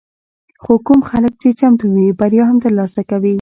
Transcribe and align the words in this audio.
خو 0.63 0.73
کوم 0.85 0.99
خلک 1.09 1.33
چې 1.41 1.49
چمتو 1.59 1.85
وي، 1.93 2.07
بریا 2.19 2.43
هم 2.49 2.57
ترلاسه 2.65 3.01
کوي. 3.09 3.29